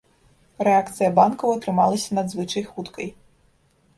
[0.67, 3.13] Рэакцыя банкаў атрымалася надзвычай хуткай.